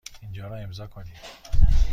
[0.21, 1.17] اینجا را امضا کنید.